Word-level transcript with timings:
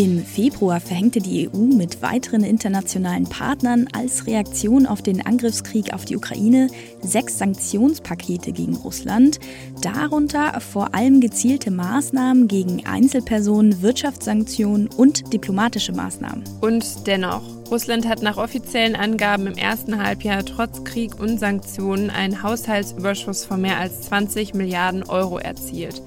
Im 0.00 0.24
Februar 0.24 0.80
verhängte 0.80 1.20
die 1.20 1.46
EU 1.46 1.58
mit 1.58 2.00
weiteren 2.00 2.42
internationalen 2.42 3.24
Partnern 3.24 3.86
als 3.92 4.26
Reaktion 4.26 4.86
auf 4.86 5.02
den 5.02 5.26
Angriffskrieg 5.26 5.92
auf 5.92 6.06
die 6.06 6.16
Ukraine 6.16 6.68
sechs 7.02 7.36
Sanktionspakete 7.36 8.52
gegen 8.52 8.76
Russland, 8.76 9.40
darunter 9.82 10.58
vor 10.62 10.94
allem 10.94 11.20
gezielte 11.20 11.70
Maßnahmen 11.70 12.48
gegen 12.48 12.86
Einzelpersonen, 12.86 13.82
Wirtschaftssanktionen 13.82 14.88
und 14.88 15.34
diplomatische 15.34 15.92
Maßnahmen. 15.92 16.44
Und 16.62 17.06
dennoch, 17.06 17.42
Russland 17.70 18.08
hat 18.08 18.22
nach 18.22 18.38
offiziellen 18.38 18.96
Angaben 18.96 19.48
im 19.48 19.58
ersten 19.58 20.02
Halbjahr 20.02 20.46
trotz 20.46 20.82
Krieg 20.84 21.20
und 21.20 21.38
Sanktionen 21.38 22.08
einen 22.08 22.42
Haushaltsüberschuss 22.42 23.44
von 23.44 23.60
mehr 23.60 23.76
als 23.76 24.00
20 24.00 24.54
Milliarden 24.54 25.02
Euro 25.02 25.36
erzielt. 25.36 26.00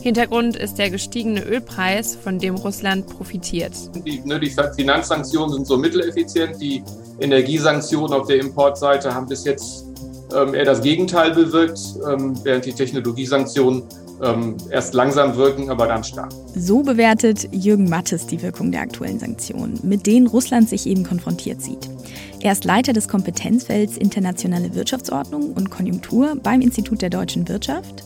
Hintergrund 0.00 0.56
ist 0.56 0.78
der 0.78 0.88
gestiegene 0.88 1.44
Ölpreis, 1.44 2.16
von 2.16 2.38
dem 2.38 2.54
Russland 2.54 3.06
profitiert. 3.06 3.72
Die, 4.06 4.20
ne, 4.24 4.40
die 4.40 4.50
Finanzsanktionen 4.74 5.52
sind 5.52 5.66
so 5.66 5.76
mitteleffizient. 5.76 6.60
Die 6.60 6.82
Energiesanktionen 7.20 8.18
auf 8.18 8.26
der 8.26 8.40
Importseite 8.40 9.14
haben 9.14 9.26
bis 9.26 9.44
jetzt 9.44 9.84
ähm, 10.34 10.54
eher 10.54 10.64
das 10.64 10.80
Gegenteil 10.80 11.32
bewirkt, 11.32 11.78
ähm, 12.08 12.34
während 12.44 12.64
die 12.64 12.72
Technologiesanktionen 12.72 13.82
ähm, 14.22 14.56
erst 14.70 14.94
langsam 14.94 15.36
wirken, 15.36 15.68
aber 15.68 15.86
dann 15.86 16.02
stark. 16.02 16.32
So 16.54 16.82
bewertet 16.82 17.48
Jürgen 17.52 17.88
Mattes 17.88 18.26
die 18.26 18.40
Wirkung 18.40 18.72
der 18.72 18.82
aktuellen 18.82 19.18
Sanktionen, 19.18 19.78
mit 19.82 20.06
denen 20.06 20.26
Russland 20.26 20.68
sich 20.68 20.86
eben 20.86 21.04
konfrontiert 21.04 21.60
sieht. 21.60 21.88
Er 22.40 22.52
ist 22.52 22.64
Leiter 22.64 22.94
des 22.94 23.06
Kompetenzfelds 23.06 23.98
Internationale 23.98 24.74
Wirtschaftsordnung 24.74 25.52
und 25.52 25.70
Konjunktur 25.70 26.36
beim 26.42 26.62
Institut 26.62 27.02
der 27.02 27.10
deutschen 27.10 27.48
Wirtschaft 27.48 28.04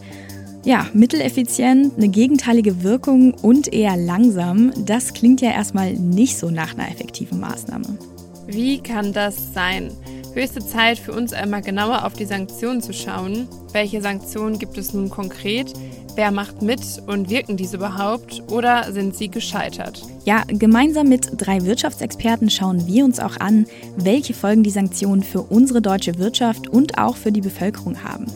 ja, 0.65 0.87
mitteleffizient, 0.95 1.97
eine 1.97 2.09
gegenteilige 2.09 2.83
Wirkung 2.83 3.35
und 3.35 3.73
eher 3.73 3.97
langsam, 3.97 4.73
das 4.85 5.13
klingt 5.13 5.41
ja 5.41 5.51
erstmal 5.51 5.93
nicht 5.93 6.39
so 6.39 6.51
nach 6.51 6.75
einer 6.75 6.91
effektiven 6.91 7.39
Maßnahme. 7.39 7.99
Wie 8.47 8.79
kann 8.79 9.13
das 9.13 9.53
sein? 9.53 9.91
Höchste 10.35 10.67
Zeit 10.67 10.99
für 10.99 11.13
uns 11.13 11.33
einmal 11.33 11.63
genauer 11.63 12.05
auf 12.05 12.15
die 12.15 12.25
Sanktionen 12.25 12.83
zu 12.83 12.93
schauen. 12.93 13.47
Welche 13.73 14.01
Sanktionen 14.01 14.59
gibt 14.59 14.77
es 14.77 14.93
nun 14.93 15.09
konkret? 15.09 15.73
Wer 16.17 16.31
macht 16.31 16.63
mit 16.63 16.81
und 17.07 17.29
wirken 17.29 17.57
diese 17.57 17.77
überhaupt 17.77 18.43
oder 18.51 18.93
sind 18.93 19.17
sie 19.17 19.29
gescheitert? 19.29 20.03
Ja, 20.25 20.45
gemeinsam 20.47 21.09
mit 21.09 21.29
drei 21.37 21.65
Wirtschaftsexperten 21.65 22.51
schauen 22.51 22.87
wir 22.87 23.05
uns 23.05 23.19
auch 23.19 23.39
an, 23.41 23.67
welche 23.97 24.35
Folgen 24.35 24.63
die 24.63 24.71
Sanktionen 24.71 25.23
für 25.23 25.43
unsere 25.43 25.83
deutsche 25.83 26.19
Wirtschaft 26.19 26.69
und 26.69 26.99
auch 26.99 27.17
für 27.17 27.33
die 27.33 27.41
Bevölkerung 27.41 28.03
haben. 28.05 28.27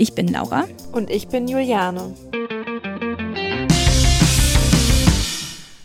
Ich 0.00 0.14
bin 0.14 0.28
Laura. 0.28 0.64
Und 0.92 1.10
ich 1.10 1.28
bin 1.28 1.46
Juliane. 1.46 2.14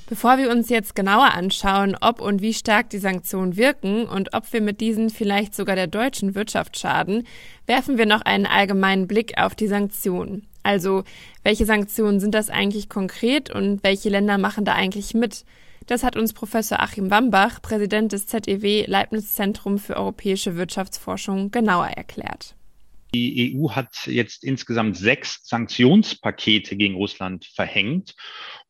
Bevor 0.07 0.37
wir 0.37 0.49
uns 0.51 0.69
jetzt 0.69 0.95
genauer 0.95 1.33
anschauen, 1.33 1.97
ob 1.99 2.21
und 2.21 2.41
wie 2.41 2.53
stark 2.53 2.89
die 2.89 2.99
Sanktionen 2.99 3.57
wirken 3.57 4.07
und 4.07 4.33
ob 4.33 4.53
wir 4.53 4.61
mit 4.61 4.79
diesen 4.79 5.09
vielleicht 5.09 5.53
sogar 5.53 5.75
der 5.75 5.87
deutschen 5.87 6.33
Wirtschaft 6.33 6.79
schaden, 6.79 7.27
werfen 7.65 7.97
wir 7.97 8.05
noch 8.05 8.21
einen 8.21 8.45
allgemeinen 8.45 9.07
Blick 9.07 9.37
auf 9.37 9.53
die 9.53 9.67
Sanktionen. 9.67 10.47
Also, 10.63 11.03
welche 11.43 11.65
Sanktionen 11.65 12.21
sind 12.21 12.33
das 12.33 12.49
eigentlich 12.49 12.87
konkret 12.87 13.53
und 13.53 13.83
welche 13.83 14.07
Länder 14.07 14.37
machen 14.37 14.63
da 14.63 14.75
eigentlich 14.75 15.13
mit? 15.13 15.43
Das 15.87 16.05
hat 16.05 16.15
uns 16.15 16.31
Professor 16.31 16.79
Achim 16.79 17.11
Wambach, 17.11 17.61
Präsident 17.61 18.13
des 18.13 18.27
ZEW 18.27 18.85
Leibniz 18.87 19.33
Zentrum 19.33 19.77
für 19.77 19.97
europäische 19.97 20.55
Wirtschaftsforschung, 20.55 21.51
genauer 21.51 21.87
erklärt. 21.87 22.55
Die 23.15 23.55
EU 23.55 23.69
hat 23.69 24.07
jetzt 24.07 24.43
insgesamt 24.43 24.97
sechs 24.97 25.39
Sanktionspakete 25.43 26.75
gegen 26.75 26.95
Russland 26.95 27.45
verhängt. 27.45 28.13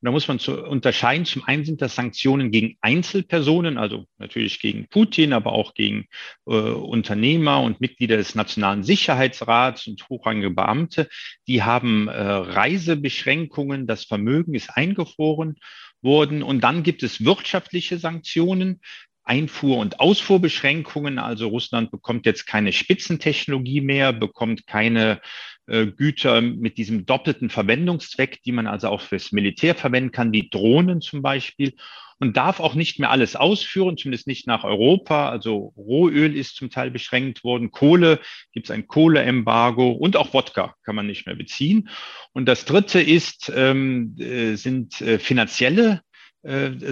Und 0.02 0.06
da 0.06 0.12
muss 0.12 0.28
man 0.28 0.38
zu 0.38 0.64
unterscheiden. 0.64 1.26
Zum 1.26 1.44
einen 1.46 1.66
sind 1.66 1.82
das 1.82 1.96
Sanktionen 1.96 2.52
gegen 2.52 2.78
Einzelpersonen, 2.82 3.80
also 3.80 4.06
natürlich 4.20 4.60
gegen 4.60 4.88
Putin, 4.88 5.34
aber 5.34 5.54
auch 5.54 5.74
gegen 5.74 6.06
äh, 6.46 6.52
Unternehmer 6.52 7.62
und 7.62 7.82
Mitglieder 7.82 8.18
des 8.18 8.36
Nationalen 8.36 8.84
Sicherheitsrats 8.84 9.88
und 9.88 10.08
hochrangige 10.10 10.52
Beamte. 10.52 11.10
Die 11.48 11.64
haben 11.64 12.08
äh, 12.08 12.22
Reisebeschränkungen, 12.22 13.88
das 13.88 14.06
Vermögen 14.06 14.54
ist 14.54 14.70
eingefroren 14.70 15.56
worden. 16.04 16.44
Und 16.44 16.62
dann 16.62 16.84
gibt 16.84 17.02
es 17.02 17.26
wirtschaftliche 17.26 17.98
Sanktionen. 17.98 18.80
Einfuhr- 19.26 19.78
und 19.78 20.00
Ausfuhrbeschränkungen. 20.00 21.20
Also 21.20 21.48
Russland 21.48 21.92
bekommt 21.92 22.26
jetzt 22.26 22.46
keine 22.46 22.72
Spitzentechnologie 22.72 23.82
mehr, 23.82 24.14
bekommt 24.14 24.68
keine 24.68 25.20
äh, 25.68 25.88
Güter 25.88 26.42
mit 26.42 26.78
diesem 26.78 27.06
doppelten 27.06 27.50
Verwendungszweck, 27.50 28.42
die 28.44 28.52
man 28.52 28.68
also 28.68 28.90
auch 28.90 29.02
fürs 29.02 29.32
Militär 29.32 29.76
verwenden 29.76 30.12
kann, 30.12 30.32
wie 30.32 30.50
Drohnen 30.50 31.02
zum 31.02 31.22
Beispiel. 31.22 31.74
Und 32.18 32.38
darf 32.38 32.62
auch 32.62 32.76
nicht 32.76 32.98
mehr 32.98 33.10
alles 33.10 33.36
ausführen, 33.36 33.98
zumindest 33.98 34.26
nicht 34.26 34.48
nach 34.48 34.64
Europa. 34.64 35.28
Also 35.30 35.74
Rohöl 35.76 36.34
ist 36.34 36.56
zum 36.56 36.70
Teil 36.70 36.90
beschränkt 36.90 37.44
worden, 37.44 37.72
Kohle 37.72 38.22
gibt 38.54 38.68
es 38.68 38.72
ein 38.72 38.88
Kohleembargo 38.88 39.92
und 39.92 40.16
auch 40.16 40.34
Wodka 40.34 40.76
kann 40.84 40.96
man 40.96 41.08
nicht 41.08 41.26
mehr 41.26 41.36
beziehen. 41.36 41.90
Und 42.32 42.46
das 42.46 42.64
Dritte 42.64 43.02
ist, 43.02 43.52
ähm, 43.54 44.16
äh, 44.18 44.56
sind 44.56 45.02
äh, 45.02 45.20
finanzielle 45.20 46.04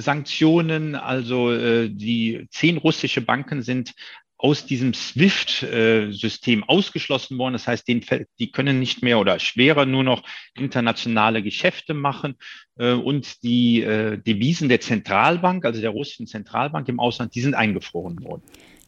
Sanktionen. 0.02 0.96
Also 0.96 1.52
äh, 1.52 1.90
die 1.90 2.47
zehn 2.50 2.78
russische 2.78 3.22
Banken 3.22 3.62
sind 3.62 3.94
aus 4.38 4.66
diesem 4.66 4.94
SWIFT-System 4.94 6.66
ausgeschlossen 6.66 7.38
worden. 7.38 7.53
Das 7.53 7.66
heißt, 7.66 7.88
die 7.88 8.52
können 8.52 8.80
nicht 8.80 9.02
mehr 9.02 9.19
oder 9.19 9.40
schwerer 9.40 9.86
nur 9.86 10.03
noch 10.03 10.24
internationale 10.58 11.42
Geschäfte 11.42 11.94
machen. 11.94 12.36
Äh, 12.78 12.94
und 12.94 13.44
die 13.44 13.81
Devisen 13.81 14.69
der 14.69 14.81
Zentralbank, 14.81 15.66
also 15.66 15.80
der 15.80 15.92
russischen 15.92 16.28
Zentralbank 16.28 16.90
im 16.90 17.00
Ausland, 17.00 17.36
die 17.36 17.42
sind 17.42 17.53
eingefroren 17.56 18.22
worden. 18.24 18.44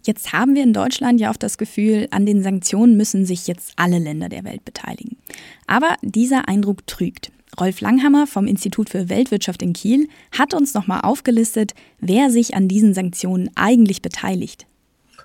Jetzt 0.05 0.33
haben 0.33 0.53
wir 0.53 0.61
in 0.61 0.73
Deutschland 0.73 1.19
ja 1.19 1.31
auch 1.31 1.37
das 1.37 1.57
Gefühl, 1.57 2.07
an 2.11 2.25
den 2.25 2.43
Sanktionen 2.43 2.95
müssen 2.95 3.25
sich 3.25 3.47
jetzt 3.47 3.73
alle 3.75 3.97
Länder 3.97 4.29
der 4.29 4.43
Welt 4.43 4.63
beteiligen. 4.63 5.17
Aber 5.65 5.95
dieser 6.03 6.47
Eindruck 6.47 6.85
trügt. 6.85 7.31
Rolf 7.59 7.81
Langhammer 7.81 8.27
vom 8.27 8.47
Institut 8.47 8.89
für 8.89 9.09
Weltwirtschaft 9.09 9.61
in 9.61 9.73
Kiel 9.73 10.07
hat 10.31 10.53
uns 10.53 10.73
nochmal 10.73 11.01
aufgelistet, 11.01 11.73
wer 11.99 12.29
sich 12.29 12.55
an 12.55 12.67
diesen 12.67 12.93
Sanktionen 12.93 13.49
eigentlich 13.55 14.01
beteiligt. 14.01 14.67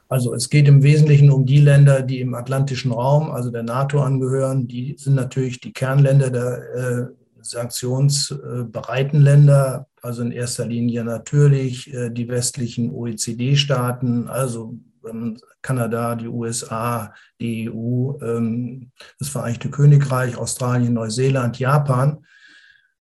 Also 0.09 0.35
es 0.35 0.51
geht 0.51 0.67
im 0.67 0.83
Wesentlichen 0.83 1.31
um 1.31 1.47
die 1.47 1.61
Länder, 1.61 2.03
die 2.03 2.21
im 2.21 2.35
atlantischen 2.35 2.91
Raum, 2.91 3.31
also 3.31 3.51
der 3.51 3.63
NATO 3.63 4.01
angehören. 4.01 4.67
Die 4.67 4.97
sind 4.99 5.15
natürlich 5.15 5.61
die 5.61 5.73
Kernländer 5.73 6.31
der 6.31 6.75
äh, 6.75 7.07
sanktionsbereiten 7.43 9.21
Länder, 9.21 9.87
also 10.03 10.23
in 10.23 10.33
erster 10.33 10.67
Linie 10.67 11.05
natürlich 11.05 11.93
äh, 11.95 12.11
die 12.11 12.29
westlichen 12.29 12.91
OECD-Staaten, 12.91 14.29
also 14.29 14.75
Kanada, 15.63 16.15
die 16.15 16.29
USA, 16.29 17.15
die 17.41 17.71
EU, 17.71 18.19
ähm, 18.23 18.91
das 19.19 19.29
Vereinigte 19.29 19.71
Königreich, 19.71 20.37
Australien, 20.37 20.95
Neuseeland, 20.95 21.59
Japan. 21.59 22.25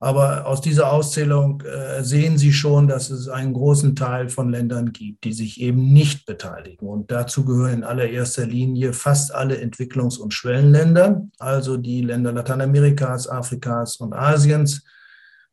Aber 0.03 0.49
aus 0.49 0.61
dieser 0.61 0.93
Auszählung 0.93 1.61
äh, 1.61 2.03
sehen 2.03 2.37
Sie 2.37 2.53
schon, 2.53 2.89
dass 2.89 3.09
es 3.11 3.29
einen 3.29 3.53
großen 3.53 3.95
Teil 3.95 4.29
von 4.29 4.51
Ländern 4.51 4.93
gibt, 4.93 5.23
die 5.23 5.33
sich 5.33 5.61
eben 5.61 5.93
nicht 5.93 6.27
beteiligen. 6.27 6.89
Und 6.89 7.13
dazu 7.13 7.45
gehören 7.45 7.75
in 7.75 7.85
allererster 7.85 8.45
Linie 8.45 8.95
fast 8.95 9.33
alle 9.33 9.55
Entwicklungs- 9.55 10.19
und 10.19 10.35
Schwellenländer, 10.35 11.29
also 11.39 11.77
die 11.77 12.01
Länder 12.01 12.33
Lateinamerikas, 12.33 13.29
Afrikas 13.29 13.99
und 13.99 14.13
Asiens. 14.13 14.83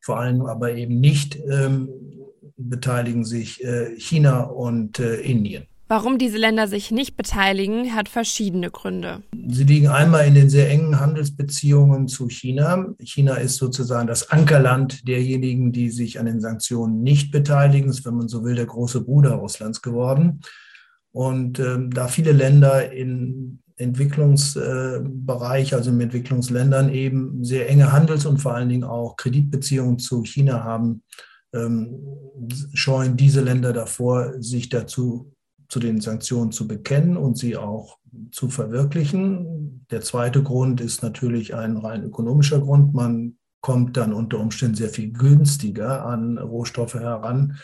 Vor 0.02 0.20
allem 0.20 0.42
aber 0.42 0.74
eben 0.74 1.00
nicht 1.00 1.38
ähm, 1.48 1.90
beteiligen 2.58 3.26
sich 3.26 3.64
äh, 3.64 3.96
China 4.00 4.42
und 4.42 4.98
äh, 4.98 5.18
Indien. 5.22 5.68
Warum 5.92 6.20
diese 6.20 6.38
Länder 6.38 6.68
sich 6.68 6.92
nicht 6.92 7.18
beteiligen, 7.18 7.96
hat 7.96 8.10
verschiedene 8.10 8.70
Gründe. 8.70 9.24
Sie 9.48 9.64
liegen 9.64 9.88
einmal 9.88 10.28
in 10.28 10.36
den 10.36 10.48
sehr 10.48 10.70
engen 10.70 11.00
Handelsbeziehungen 11.00 12.08
zu 12.08 12.30
China. 12.30 12.94
China 13.00 13.34
ist 13.34 13.56
sozusagen 13.56 14.06
das 14.06 14.30
Ankerland 14.30 15.08
derjenigen, 15.08 15.72
die 15.72 15.90
sich 15.90 16.20
an 16.20 16.28
den 16.28 16.42
Sanktionen 16.42 17.02
nicht 17.02 17.32
beteiligen. 17.32 17.90
ist, 17.90 18.06
wenn 18.06 18.14
man 18.14 18.28
so 18.28 18.44
will, 18.44 18.54
der 18.54 18.68
große 18.68 19.02
Bruder 19.02 19.32
Russlands 19.32 19.82
geworden. 19.82 20.42
Und 21.12 21.58
äh, 21.58 21.80
da 21.90 22.08
viele 22.08 22.34
Länder 22.34 22.92
im 22.92 23.58
Entwicklungsbereich, 23.76 25.74
also 25.74 25.90
in 25.90 26.02
Entwicklungsländern 26.02 26.94
eben 26.94 27.44
sehr 27.44 27.68
enge 27.68 27.92
Handels- 27.92 28.28
und 28.28 28.38
vor 28.38 28.54
allen 28.54 28.70
Dingen 28.70 28.84
auch 28.84 29.16
Kreditbeziehungen 29.16 29.98
zu 29.98 30.24
China 30.24 30.64
haben, 30.64 31.02
ähm, 31.52 31.98
scheuen 32.76 33.18
diese 33.18 33.42
Länder 33.42 33.74
davor, 33.74 34.34
sich 34.40 34.70
dazu 34.70 35.34
zu 35.70 35.80
den 35.80 36.02
Sanktionen 36.02 36.52
zu 36.52 36.68
bekennen 36.68 37.16
und 37.16 37.38
sie 37.38 37.56
auch 37.56 38.00
zu 38.32 38.50
verwirklichen. 38.50 39.86
Der 39.92 40.02
zweite 40.02 40.44
Grund 40.44 40.82
ist 40.82 41.04
natürlich 41.04 41.56
ein 41.56 41.78
rein 41.78 42.04
ökonomischer 42.04 42.60
Grund. 42.60 42.94
Man 42.94 43.38
kommt 43.62 43.98
dann 43.98 44.14
unter 44.14 44.40
Umständen 44.40 44.76
sehr 44.76 44.90
viel 44.90 45.12
günstiger 45.12 46.06
an 46.06 46.38
Rohstoffe 46.38 46.96
heran. 46.96 47.58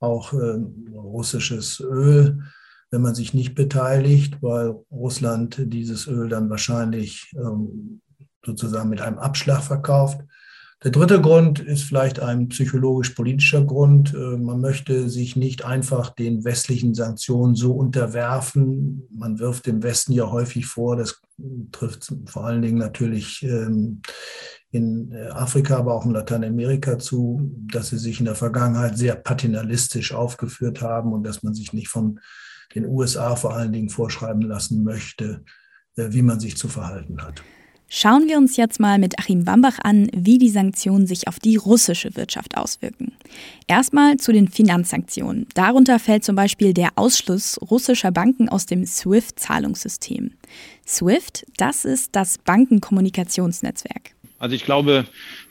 Auch 0.00 0.32
äh, 0.32 0.58
russisches 0.92 1.80
Öl 1.80 2.42
wenn 2.90 3.02
man 3.02 3.14
sich 3.14 3.34
nicht 3.34 3.54
beteiligt, 3.54 4.38
weil 4.40 4.74
Russland 4.90 5.56
dieses 5.64 6.06
Öl 6.08 6.28
dann 6.28 6.50
wahrscheinlich 6.50 7.32
ähm, 7.36 8.00
sozusagen 8.44 8.88
mit 8.88 9.00
einem 9.00 9.18
Abschlag 9.18 9.62
verkauft. 9.62 10.20
Der 10.82 10.90
dritte 10.90 11.20
Grund 11.20 11.60
ist 11.60 11.82
vielleicht 11.82 12.20
ein 12.20 12.48
psychologisch-politischer 12.48 13.64
Grund. 13.64 14.14
Äh, 14.14 14.38
man 14.38 14.62
möchte 14.62 15.10
sich 15.10 15.36
nicht 15.36 15.64
einfach 15.64 16.08
den 16.08 16.44
westlichen 16.44 16.94
Sanktionen 16.94 17.54
so 17.54 17.72
unterwerfen. 17.72 19.06
Man 19.10 19.38
wirft 19.38 19.66
dem 19.66 19.82
Westen 19.82 20.12
ja 20.12 20.30
häufig 20.30 20.64
vor, 20.66 20.96
das 20.96 21.20
trifft 21.72 22.10
vor 22.26 22.46
allen 22.46 22.62
Dingen 22.62 22.78
natürlich 22.78 23.42
ähm, 23.42 24.00
in 24.70 25.14
Afrika, 25.32 25.76
aber 25.76 25.94
auch 25.94 26.06
in 26.06 26.12
Lateinamerika 26.12 26.98
zu, 26.98 27.50
dass 27.70 27.88
sie 27.88 27.98
sich 27.98 28.20
in 28.20 28.26
der 28.26 28.34
Vergangenheit 28.34 28.96
sehr 28.96 29.16
paternalistisch 29.16 30.14
aufgeführt 30.14 30.80
haben 30.80 31.12
und 31.12 31.24
dass 31.24 31.42
man 31.42 31.52
sich 31.52 31.72
nicht 31.72 31.88
von 31.88 32.20
den 32.74 32.86
USA 32.86 33.36
vor 33.36 33.54
allen 33.54 33.72
Dingen 33.72 33.88
vorschreiben 33.90 34.42
lassen 34.42 34.82
möchte, 34.82 35.44
äh, 35.96 36.06
wie 36.10 36.22
man 36.22 36.40
sich 36.40 36.56
zu 36.56 36.68
verhalten 36.68 37.20
hat. 37.22 37.42
Schauen 37.92 38.28
wir 38.28 38.38
uns 38.38 38.56
jetzt 38.56 38.78
mal 38.78 39.00
mit 39.00 39.18
Achim 39.18 39.48
Wambach 39.48 39.80
an, 39.82 40.08
wie 40.14 40.38
die 40.38 40.48
Sanktionen 40.48 41.08
sich 41.08 41.26
auf 41.26 41.40
die 41.40 41.56
russische 41.56 42.14
Wirtschaft 42.14 42.56
auswirken. 42.56 43.16
Erstmal 43.66 44.16
zu 44.16 44.32
den 44.32 44.46
Finanzsanktionen. 44.46 45.48
Darunter 45.54 45.98
fällt 45.98 46.22
zum 46.22 46.36
Beispiel 46.36 46.72
der 46.72 46.90
Ausschluss 46.94 47.58
russischer 47.68 48.12
Banken 48.12 48.48
aus 48.48 48.66
dem 48.66 48.86
SWIFT-Zahlungssystem. 48.86 50.30
SWIFT, 50.86 51.44
das 51.56 51.84
ist 51.84 52.10
das 52.12 52.38
Bankenkommunikationsnetzwerk. 52.38 54.12
Also 54.40 54.56
ich 54.56 54.64
glaube, 54.64 55.04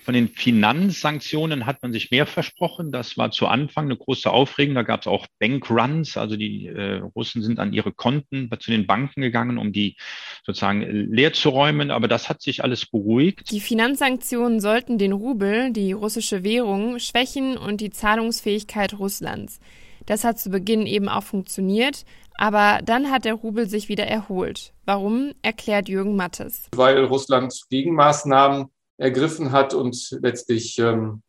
von 0.03 0.15
den 0.15 0.29
Finanzsanktionen 0.29 1.67
hat 1.67 1.83
man 1.83 1.93
sich 1.93 2.09
mehr 2.09 2.25
versprochen. 2.25 2.91
Das 2.91 3.17
war 3.17 3.29
zu 3.29 3.45
Anfang 3.45 3.85
eine 3.85 3.95
große 3.95 4.29
Aufregung. 4.29 4.73
Da 4.73 4.81
gab 4.81 5.01
es 5.01 5.07
auch 5.07 5.27
Bankruns. 5.37 6.17
Also 6.17 6.35
die 6.35 6.65
äh, 6.65 6.95
Russen 7.15 7.43
sind 7.43 7.59
an 7.59 7.71
ihre 7.71 7.93
Konten 7.93 8.49
zu 8.59 8.71
den 8.71 8.87
Banken 8.87 9.21
gegangen, 9.21 9.59
um 9.59 9.71
die 9.71 9.95
sozusagen 10.43 10.81
leer 10.81 11.33
zu 11.33 11.49
räumen. 11.49 11.91
Aber 11.91 12.07
das 12.07 12.29
hat 12.29 12.41
sich 12.41 12.63
alles 12.63 12.87
beruhigt. 12.87 13.51
Die 13.51 13.59
Finanzsanktionen 13.59 14.59
sollten 14.59 14.97
den 14.97 15.11
Rubel, 15.11 15.71
die 15.71 15.91
russische 15.91 16.43
Währung, 16.43 16.97
schwächen 16.97 17.57
und 17.57 17.81
die 17.81 17.91
Zahlungsfähigkeit 17.91 18.97
Russlands. 18.97 19.59
Das 20.07 20.23
hat 20.23 20.39
zu 20.39 20.49
Beginn 20.49 20.87
eben 20.87 21.09
auch 21.09 21.21
funktioniert, 21.21 22.05
aber 22.33 22.79
dann 22.83 23.11
hat 23.11 23.25
der 23.25 23.35
Rubel 23.35 23.69
sich 23.69 23.89
wieder 23.89 24.07
erholt. 24.07 24.73
Warum, 24.85 25.33
erklärt 25.43 25.87
Jürgen 25.87 26.15
Mattes. 26.15 26.69
Weil 26.75 27.03
Russland 27.03 27.53
Gegenmaßnahmen 27.69 28.71
ergriffen 28.99 29.51
hat 29.51 29.73
und 29.73 30.17
letztlich 30.21 30.77
ähm, 30.77 31.23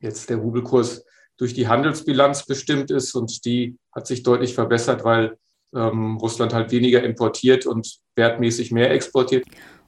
jetzt 0.00 0.30
der 0.30 0.36
Rubelkurs 0.36 1.04
durch 1.36 1.54
die 1.54 1.68
Handelsbilanz 1.68 2.46
bestimmt 2.46 2.90
ist 2.90 3.14
und 3.14 3.44
die 3.44 3.76
hat 3.92 4.06
sich 4.06 4.22
deutlich 4.22 4.54
verbessert, 4.54 5.04
weil 5.04 5.36
ähm, 5.74 6.16
Russland 6.18 6.54
halt 6.54 6.70
weniger 6.70 7.02
importiert 7.02 7.66
und 7.66 7.98
wertmäßig 8.14 8.70
mehr 8.70 8.90
exportiert. 8.90 9.44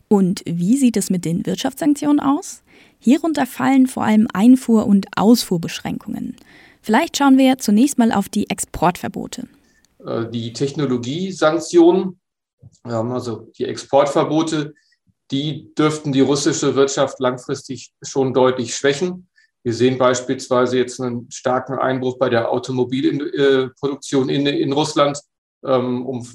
Und 0.08 0.42
wie 0.46 0.76
sieht 0.76 0.96
es 0.96 1.10
mit 1.10 1.24
den 1.24 1.44
Wirtschaftssanktionen 1.44 2.20
aus? 2.20 2.62
Hierunter 2.98 3.46
fallen 3.46 3.86
vor 3.86 4.04
allem 4.04 4.26
Einfuhr- 4.32 4.86
und 4.86 5.06
Ausfuhrbeschränkungen. 5.16 6.36
Vielleicht 6.80 7.16
schauen 7.18 7.36
wir 7.36 7.58
zunächst 7.58 7.98
mal 7.98 8.12
auf 8.12 8.28
die 8.28 8.48
Exportverbote. 8.48 9.48
Äh, 10.04 10.30
die 10.30 10.52
Technologiesanktionen, 10.52 12.18
also 12.82 13.50
die 13.58 13.64
Exportverbote, 13.64 14.74
die 15.30 15.74
dürften 15.74 16.12
die 16.12 16.20
russische 16.20 16.74
Wirtschaft 16.74 17.20
langfristig 17.20 17.92
schon 18.02 18.32
deutlich 18.32 18.74
schwächen. 18.74 19.28
Wir 19.62 19.74
sehen 19.74 19.98
beispielsweise 19.98 20.78
jetzt 20.78 21.00
einen 21.00 21.30
starken 21.30 21.78
Einbruch 21.78 22.18
bei 22.18 22.28
der 22.28 22.50
Automobilproduktion 22.50 24.28
in, 24.28 24.46
in 24.46 24.72
Russland 24.72 25.20
ähm, 25.64 26.06
um 26.06 26.26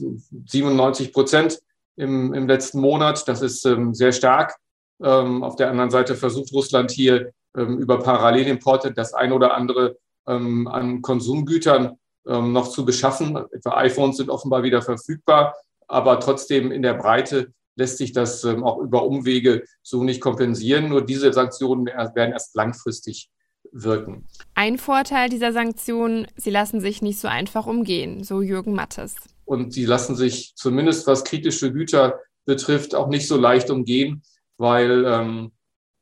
97 0.46 1.14
Prozent 1.14 1.60
im, 1.96 2.34
im 2.34 2.48
letzten 2.48 2.80
Monat. 2.80 3.28
Das 3.28 3.42
ist 3.42 3.66
ähm, 3.66 3.94
sehr 3.94 4.12
stark. 4.12 4.56
Ähm, 5.02 5.44
auf 5.44 5.56
der 5.56 5.70
anderen 5.70 5.90
Seite 5.90 6.16
versucht 6.16 6.54
Russland 6.54 6.92
hier 6.92 7.32
über 7.56 8.00
Parallelimporte 8.00 8.94
das 8.94 9.14
ein 9.14 9.32
oder 9.32 9.54
andere 9.54 9.96
an 10.26 11.04
Konsumgütern 11.04 12.00
noch 12.26 12.70
zu 12.70 12.84
beschaffen. 12.84 13.38
Etwa 13.52 13.78
iPhones 13.78 14.18
sind 14.18 14.32
offenbar 14.32 14.64
wieder 14.64 14.82
verfügbar, 14.82 15.54
aber 15.88 16.20
trotzdem 16.20 16.72
in 16.72 16.82
der 16.82 16.96
Breite 16.96 17.54
lässt 17.76 17.98
sich 17.98 18.14
das 18.14 18.44
ähm, 18.44 18.64
auch 18.64 18.80
über 18.80 19.06
Umwege 19.06 19.64
so 19.82 20.04
nicht 20.04 20.22
kompensieren. 20.22 20.90
Nur 20.90 21.06
diese 21.06 21.34
Sanktionen 21.34 21.86
werden 21.86 22.34
erst 22.34 22.56
langfristig 22.56 23.30
wirken. 23.72 24.28
Ein 24.56 24.78
Vorteil 24.78 25.30
dieser 25.30 25.52
Sanktionen, 25.52 26.28
sie 26.36 26.52
lassen 26.52 26.80
sich 26.80 27.02
nicht 27.02 27.20
so 27.20 27.28
einfach 27.28 27.66
umgehen, 27.66 28.24
so 28.24 28.42
Jürgen 28.42 28.74
Mattes. 28.74 29.16
Und 29.46 29.74
sie 29.74 29.86
lassen 29.86 30.16
sich 30.16 30.54
zumindest 30.56 31.08
was 31.08 31.24
kritische 31.24 31.72
Güter 31.72 32.20
betrifft 32.46 32.94
auch 32.94 33.08
nicht 33.08 33.28
so 33.28 33.38
leicht 33.38 33.70
umgehen, 33.70 34.22
weil 34.58 35.06
ähm, 35.06 35.52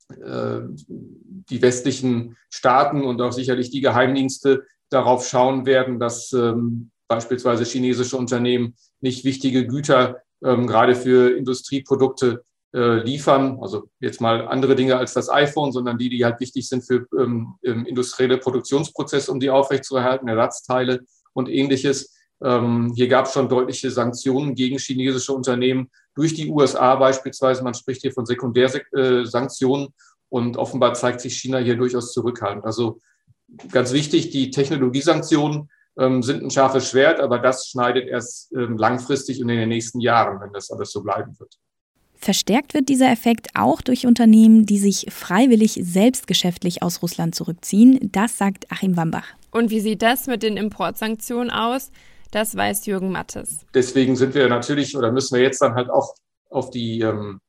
äh, 0.10 0.62
die 0.88 1.62
westlichen 1.62 2.38
Staaten 2.50 3.04
und 3.04 3.22
auch 3.22 3.32
sicherlich 3.32 3.70
die 3.70 3.82
Geheimdienste 3.82 4.66
darauf 4.90 5.28
schauen 5.28 5.66
werden, 5.66 6.00
dass 6.00 6.34
ähm, 6.34 6.92
beispielsweise 7.08 7.64
chinesische 7.64 8.18
Unternehmen 8.18 8.76
nicht 9.00 9.24
wichtige 9.24 9.68
Güter 9.68 10.22
ähm, 10.44 10.68
gerade 10.68 10.96
für 10.96 11.36
Industrieprodukte 11.38 12.44
äh, 12.74 13.04
liefern. 13.04 13.60
Also 13.62 13.90
jetzt 14.00 14.22
mal 14.22 14.48
andere 14.48 14.76
Dinge 14.76 14.98
als 14.98 15.14
das 15.14 15.30
iPhone, 15.30 15.72
sondern 15.72 15.98
die, 15.98 16.10
die 16.10 16.24
halt 16.24 16.40
wichtig 16.40 16.68
sind 16.68 16.84
für 16.84 17.06
ähm, 17.18 17.56
industrielle 17.62 18.38
Produktionsprozesse, 18.38 19.32
um 19.32 19.40
die 19.40 19.50
aufrechtzuerhalten, 19.50 20.28
Ersatzteile 20.28 21.02
und 21.34 21.50
ähnliches. 21.50 22.16
Ähm, 22.44 22.94
hier 22.96 23.08
gab 23.08 23.26
es 23.26 23.34
schon 23.34 23.50
deutliche 23.50 23.92
Sanktionen 23.92 24.56
gegen 24.56 24.78
chinesische 24.78 25.34
Unternehmen 25.34 25.90
durch 26.16 26.34
die 26.34 26.50
USA 26.50 26.96
beispielsweise. 26.96 27.64
Man 27.64 27.74
spricht 27.74 28.02
hier 28.02 28.14
von 28.14 28.26
Sekundärsanktionen 28.26 29.90
und 30.30 30.58
offenbar 30.58 30.94
zeigt 30.94 31.22
sich 31.22 31.38
China 31.38 31.60
hier 31.60 31.76
durchaus 31.76 32.14
zurückhaltend. 32.14 32.66
Also 32.66 33.00
ganz 33.72 33.92
wichtig, 33.92 34.32
die 34.32 34.50
Technologiesanktionen 34.50 35.70
sind 35.96 36.44
ein 36.44 36.50
scharfes 36.50 36.90
Schwert, 36.90 37.20
aber 37.20 37.40
das 37.40 37.68
schneidet 37.68 38.08
erst 38.08 38.52
ähm, 38.54 38.78
langfristig 38.78 39.42
und 39.42 39.50
in 39.50 39.58
den 39.58 39.70
nächsten 39.70 40.00
Jahren, 40.00 40.40
wenn 40.42 40.54
das 40.54 40.72
alles 40.72 40.92
so 40.92 41.04
bleiben 41.04 41.38
wird. 41.40 41.58
Verstärkt 42.16 42.74
wird 42.74 42.88
dieser 42.88 43.12
Effekt 43.12 43.50
auch 43.56 43.82
durch 43.82 44.06
Unternehmen, 44.06 44.66
die 44.66 44.78
sich 44.78 45.08
freiwillig 45.10 45.80
selbstgeschäftlich 45.82 46.84
aus 46.84 47.02
Russland 47.02 47.34
zurückziehen. 47.34 48.00
Das 48.12 48.38
sagt 48.38 48.72
Achim 48.72 48.96
Wambach. 48.96 49.26
Und 49.50 49.72
wie 49.72 49.80
sieht 49.80 50.02
das 50.02 50.28
mit 50.28 50.44
den 50.44 50.56
Importsanktionen 50.56 51.50
aus? 51.50 51.92
Das 52.30 52.56
weiß 52.56 52.86
Jürgen 52.86 53.12
Mattes. 53.12 53.66
Deswegen 53.74 54.16
sind 54.16 54.36
wir 54.36 54.48
natürlich 54.48 54.96
oder 54.96 55.12
müssen 55.12 55.36
wir 55.36 55.44
jetzt 55.44 55.62
dann 55.62 55.74
halt 55.74 55.90
auch 55.90 56.14
auf 56.50 56.70
die 56.70 57.02
ähm, 57.02 57.42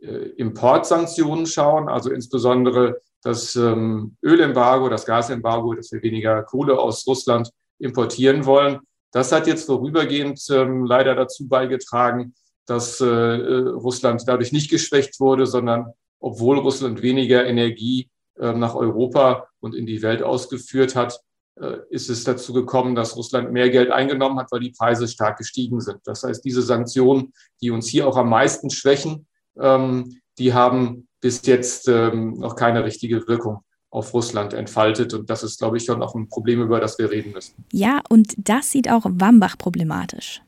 äh, 0.00 0.06
Importsanktionen 0.36 1.46
schauen, 1.46 1.88
also 1.88 2.10
insbesondere 2.10 3.00
das 3.22 3.56
ähm, 3.56 4.16
Ölembargo, 4.22 4.88
das 4.88 5.06
Gasembargo, 5.06 5.74
dass 5.74 5.90
wir 5.90 6.02
weniger 6.02 6.42
Kohle 6.44 6.78
aus 6.78 7.06
Russland 7.06 7.50
importieren 7.78 8.46
wollen. 8.46 8.80
Das 9.12 9.32
hat 9.32 9.46
jetzt 9.46 9.66
vorübergehend 9.66 10.40
ähm, 10.50 10.84
leider 10.84 11.14
dazu 11.14 11.48
beigetragen, 11.48 12.34
dass 12.66 13.00
äh, 13.00 13.06
äh, 13.06 13.68
Russland 13.68 14.22
dadurch 14.26 14.52
nicht 14.52 14.70
geschwächt 14.70 15.20
wurde, 15.20 15.46
sondern 15.46 15.92
obwohl 16.20 16.58
Russland 16.58 17.00
weniger 17.00 17.46
Energie 17.46 18.10
äh, 18.38 18.52
nach 18.52 18.74
Europa 18.74 19.48
und 19.60 19.74
in 19.74 19.86
die 19.86 20.02
Welt 20.02 20.22
ausgeführt 20.22 20.94
hat, 20.94 21.20
äh, 21.56 21.78
ist 21.88 22.10
es 22.10 22.24
dazu 22.24 22.52
gekommen, 22.52 22.94
dass 22.94 23.16
Russland 23.16 23.52
mehr 23.52 23.70
Geld 23.70 23.90
eingenommen 23.90 24.38
hat, 24.38 24.52
weil 24.52 24.60
die 24.60 24.74
Preise 24.76 25.08
stark 25.08 25.38
gestiegen 25.38 25.80
sind. 25.80 26.00
Das 26.04 26.22
heißt, 26.22 26.44
diese 26.44 26.62
Sanktionen, 26.62 27.32
die 27.62 27.70
uns 27.70 27.88
hier 27.88 28.06
auch 28.06 28.16
am 28.16 28.28
meisten 28.28 28.68
schwächen, 28.68 29.26
ähm, 29.58 30.20
die 30.38 30.52
haben 30.52 31.08
bis 31.20 31.44
jetzt 31.46 31.88
ähm, 31.88 32.34
noch 32.34 32.54
keine 32.54 32.84
richtige 32.84 33.26
Wirkung 33.26 33.64
auf 33.90 34.14
Russland 34.14 34.52
entfaltet. 34.52 35.14
Und 35.14 35.30
das 35.30 35.42
ist, 35.42 35.58
glaube 35.58 35.78
ich, 35.78 35.84
schon 35.84 36.02
auch 36.02 36.14
ein 36.14 36.28
Problem, 36.28 36.62
über 36.62 36.80
das 36.80 36.98
wir 36.98 37.10
reden 37.10 37.32
müssen. 37.32 37.54
Ja, 37.72 38.02
und 38.08 38.34
das 38.36 38.72
sieht 38.72 38.90
auch 38.90 39.04
Wambach 39.06 39.56
problematisch. 39.56 40.42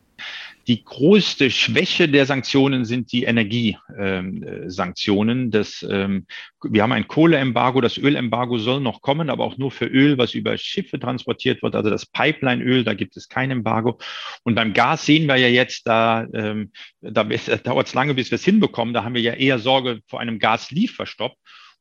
Die 0.66 0.84
größte 0.84 1.50
Schwäche 1.50 2.06
der 2.08 2.26
Sanktionen 2.26 2.84
sind 2.84 3.12
die 3.12 3.22
Energiesanktionen. 3.24 5.50
Ähm, 5.52 5.64
ähm, 5.88 6.26
wir 6.62 6.82
haben 6.82 6.92
ein 6.92 7.08
Kohleembargo, 7.08 7.80
das 7.80 7.96
Ölembargo 7.96 8.58
soll 8.58 8.80
noch 8.80 9.00
kommen, 9.00 9.30
aber 9.30 9.44
auch 9.44 9.56
nur 9.56 9.70
für 9.70 9.86
Öl, 9.86 10.18
was 10.18 10.34
über 10.34 10.58
Schiffe 10.58 11.00
transportiert 11.00 11.62
wird, 11.62 11.74
also 11.74 11.88
das 11.88 12.04
Pipelineöl, 12.04 12.84
da 12.84 12.92
gibt 12.92 13.16
es 13.16 13.30
kein 13.30 13.50
Embargo. 13.50 13.98
Und 14.44 14.54
beim 14.54 14.74
Gas 14.74 15.06
sehen 15.06 15.26
wir 15.26 15.36
ja 15.36 15.48
jetzt, 15.48 15.86
da, 15.86 16.26
ähm, 16.34 16.72
da 17.00 17.24
dauert 17.24 17.86
es 17.86 17.94
lange, 17.94 18.12
bis 18.14 18.30
wir 18.30 18.36
es 18.36 18.44
hinbekommen. 18.44 18.92
Da 18.92 19.02
haben 19.02 19.14
wir 19.14 19.22
ja 19.22 19.32
eher 19.32 19.58
Sorge 19.58 20.00
vor 20.06 20.20
einem 20.20 20.38
Gaslieferstopp. 20.38 21.32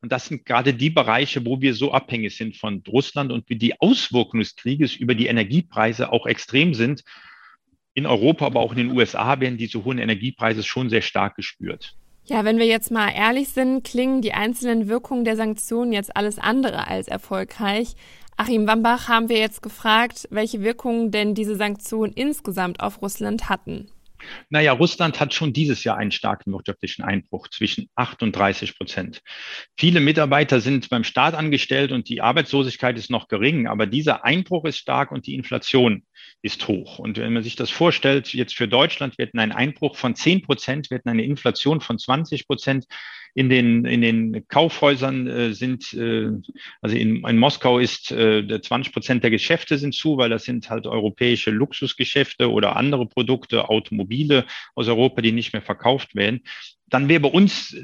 Und 0.02 0.12
das 0.12 0.28
sind 0.28 0.46
gerade 0.46 0.74
die 0.74 0.90
Bereiche, 0.90 1.46
wo 1.46 1.60
wir 1.62 1.74
so 1.74 1.92
abhängig 1.92 2.36
sind 2.38 2.56
von 2.56 2.82
Russland 2.88 3.32
und 3.32 3.50
wie 3.50 3.58
die 3.58 3.80
Auswirkungen 3.82 4.42
des 4.42 4.56
Krieges 4.56 4.96
über 4.96 5.14
die 5.14 5.28
Energiepreise 5.28 6.12
auch 6.12 6.26
extrem 6.26 6.74
sind. 6.74 7.04
In 7.94 8.06
Europa, 8.06 8.46
aber 8.46 8.62
auch 8.62 8.72
in 8.72 8.78
den 8.78 8.92
USA 8.92 9.40
werden 9.40 9.58
diese 9.58 9.84
hohen 9.84 9.98
Energiepreise 9.98 10.64
schon 10.64 10.90
sehr 10.90 11.02
stark 11.02 11.36
gespürt. 11.36 11.96
Ja, 12.26 12.46
wenn 12.46 12.60
wir 12.60 12.68
jetzt 12.68 12.92
mal 12.92 13.10
ehrlich 13.10 13.50
sind, 13.50 13.84
klingen 13.84 14.22
die 14.22 14.34
einzelnen 14.34 14.88
Wirkungen 14.88 15.26
der 15.26 15.36
Sanktionen 15.36 15.92
jetzt 15.92 16.16
alles 16.16 16.38
andere 16.38 16.88
als 16.88 17.08
erfolgreich. 17.08 17.96
Achim 18.38 18.68
Wambach 18.68 19.10
haben 19.10 19.28
wir 19.28 19.38
jetzt 19.38 19.62
gefragt, 19.62 20.28
welche 20.30 20.62
Wirkungen 20.62 21.12
denn 21.12 21.34
diese 21.34 21.56
Sanktionen 21.56 22.14
insgesamt 22.14 22.80
auf 22.80 23.02
Russland 23.02 23.50
hatten. 23.50 23.90
Naja, 24.50 24.72
Russland 24.74 25.20
hat 25.20 25.34
schon 25.34 25.54
dieses 25.54 25.84
Jahr 25.84 25.98
einen 25.98 26.12
starken 26.12 26.52
wirtschaftlichen 26.52 27.04
Einbruch 27.04 27.48
zwischen 27.48 27.90
38 27.96 28.78
Prozent. 28.78 29.22
Viele 29.78 30.00
Mitarbeiter 30.00 30.62
sind 30.62 30.90
beim 30.90 31.04
Staat 31.04 31.34
angestellt 31.34 31.92
und 31.92 32.10
die 32.10 32.22
Arbeitslosigkeit 32.22 32.98
ist 32.98 33.10
noch 33.10 33.28
gering, 33.28 33.68
aber 33.68 33.86
dieser 33.86 34.26
Einbruch 34.26 34.66
ist 34.66 34.78
stark 34.78 35.12
und 35.12 35.28
die 35.28 35.36
Inflation 35.36 36.04
ist 36.42 36.68
hoch. 36.68 37.00
Und 37.00 37.18
wenn 37.18 37.34
man 37.34 37.44
sich 37.44 37.56
das 37.56 37.70
vorstellt, 37.70 38.34
jetzt 38.34 38.56
für 38.56 38.68
Deutschland, 38.68 39.18
wir 39.18 39.26
hätten 39.26 39.40
einen 39.40 39.52
Einbruch 39.52 39.96
von 39.96 40.16
10 40.16 40.44
Prozent, 40.44 40.90
wir 40.90 40.98
hätten 40.98 41.10
eine 41.10 41.24
Inflation 41.24 41.82
von 41.82 42.00
20 42.00 42.48
Prozent. 42.48 42.86
In 43.36 43.48
den, 43.48 43.86
in 43.86 44.02
den 44.02 44.48
Kaufhäusern 44.48 45.28
äh, 45.28 45.54
sind, 45.54 45.94
äh, 45.94 46.32
also 46.82 46.96
in, 46.96 47.24
in 47.24 47.38
Moskau 47.38 47.78
ist 47.78 48.12
äh, 48.12 48.60
20 48.60 48.92
Prozent 48.92 49.24
der 49.24 49.30
Geschäfte 49.30 49.78
sind 49.78 49.94
zu, 49.94 50.18
weil 50.18 50.32
das 50.32 50.46
sind 50.46 50.70
halt 50.72 50.88
europäische 50.88 51.52
Luxusgeschäfte 51.52 52.50
oder 52.52 52.76
andere 52.76 53.06
Produkte, 53.06 53.70
Automobile 53.70 54.46
aus 54.74 54.88
Europa, 54.88 55.22
die 55.22 55.32
nicht 55.32 55.54
mehr 55.54 55.62
verkauft 55.62 56.16
werden 56.16 56.42
dann 56.90 57.10
wäre 57.10 57.20
bei 57.20 57.30
uns 57.30 57.76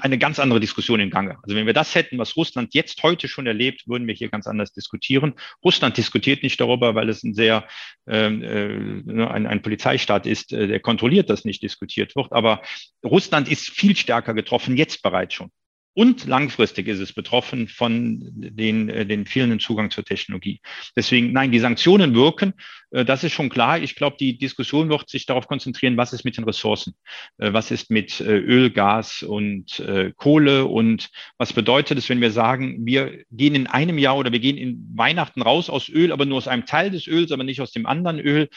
eine 0.00 0.18
ganz 0.18 0.38
andere 0.38 0.60
Diskussion 0.60 1.00
im 1.00 1.10
Gange. 1.10 1.38
Also 1.42 1.56
wenn 1.56 1.66
wir 1.66 1.72
das 1.72 1.94
hätten, 1.94 2.18
was 2.18 2.36
Russland 2.36 2.74
jetzt 2.74 3.02
heute 3.02 3.28
schon 3.28 3.46
erlebt, 3.46 3.88
würden 3.88 4.06
wir 4.06 4.14
hier 4.14 4.28
ganz 4.28 4.46
anders 4.46 4.72
diskutieren. 4.72 5.34
Russland 5.64 5.96
diskutiert 5.96 6.42
nicht 6.42 6.60
darüber, 6.60 6.94
weil 6.94 7.08
es 7.08 7.22
ein 7.22 7.34
sehr 7.34 7.66
ähm, 8.06 8.42
äh, 8.42 9.24
ein, 9.24 9.46
ein 9.46 9.62
Polizeistaat 9.62 10.26
ist, 10.26 10.52
äh, 10.52 10.66
der 10.66 10.80
kontrolliert, 10.80 11.30
dass 11.30 11.44
nicht 11.44 11.62
diskutiert 11.62 12.14
wird. 12.16 12.32
Aber 12.32 12.62
Russland 13.04 13.48
ist 13.48 13.70
viel 13.70 13.96
stärker 13.96 14.34
getroffen, 14.34 14.76
jetzt 14.76 15.02
bereits 15.02 15.34
schon. 15.34 15.50
Und 15.94 16.26
langfristig 16.26 16.88
ist 16.88 17.00
es 17.00 17.12
betroffen 17.12 17.68
von 17.68 18.20
den, 18.32 18.88
äh, 18.88 19.04
den 19.04 19.26
fehlenden 19.26 19.60
Zugang 19.60 19.90
zur 19.90 20.04
Technologie. 20.04 20.60
Deswegen, 20.96 21.32
nein, 21.32 21.52
die 21.52 21.58
Sanktionen 21.58 22.14
wirken, 22.14 22.54
äh, 22.92 23.04
das 23.04 23.24
ist 23.24 23.32
schon 23.32 23.50
klar. 23.50 23.78
Ich 23.78 23.94
glaube, 23.94 24.16
die 24.18 24.38
Diskussion 24.38 24.88
wird 24.88 25.10
sich 25.10 25.26
darauf 25.26 25.46
konzentrieren, 25.46 25.98
was 25.98 26.14
ist 26.14 26.24
mit 26.24 26.38
den 26.38 26.44
Ressourcen? 26.44 26.94
Äh, 27.36 27.52
was 27.52 27.70
ist 27.70 27.90
mit 27.90 28.20
Öl, 28.20 28.70
Gas 28.70 29.22
und 29.22 29.82
Kohle? 30.16 30.66
Und 30.66 31.10
was 31.36 31.52
bedeutet 31.52 31.98
es, 31.98 32.08
wenn 32.08 32.20
wir 32.20 32.30
sagen, 32.30 32.86
wir 32.86 33.24
gehen 33.30 33.54
in 33.54 33.66
einem 33.66 33.98
Jahr 33.98 34.16
oder 34.16 34.32
wir 34.32 34.40
gehen 34.40 34.56
in 34.56 34.88
Weihnachten 34.94 35.42
raus 35.42 35.68
aus 35.68 35.88
Öl, 35.88 36.12
aber 36.12 36.24
nur 36.24 36.38
aus 36.38 36.48
einem 36.48 36.64
Teil 36.64 36.90
des 36.90 37.06
Öls, 37.06 37.32
aber 37.32 37.44
nicht 37.44 37.60
aus 37.60 37.72
dem 37.72 37.86
anderen 37.86 38.18
Öl? 38.18 38.48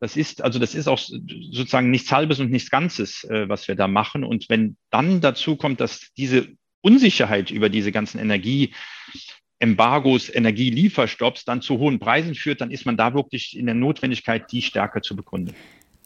Das 0.00 0.16
ist, 0.16 0.42
also 0.42 0.58
das 0.58 0.74
ist 0.74 0.88
auch 0.88 0.98
sozusagen 0.98 1.90
nichts 1.90 2.12
Halbes 2.12 2.38
und 2.40 2.50
nichts 2.50 2.70
Ganzes, 2.70 3.26
was 3.28 3.66
wir 3.66 3.74
da 3.74 3.88
machen. 3.88 4.22
Und 4.22 4.48
wenn 4.48 4.76
dann 4.90 5.20
dazu 5.20 5.56
kommt, 5.56 5.80
dass 5.80 6.12
diese 6.16 6.48
Unsicherheit 6.80 7.50
über 7.50 7.68
diese 7.68 7.92
ganzen 7.92 8.18
Energieembargos, 8.18 10.34
Energielieferstopps 10.34 11.44
dann 11.44 11.62
zu 11.62 11.78
hohen 11.78 11.98
Preisen 11.98 12.34
führt, 12.34 12.60
dann 12.60 12.70
ist 12.70 12.86
man 12.86 12.96
da 12.96 13.14
wirklich 13.14 13.56
in 13.56 13.66
der 13.66 13.74
Notwendigkeit, 13.74 14.50
die 14.52 14.62
stärker 14.62 15.02
zu 15.02 15.16
begründen. 15.16 15.54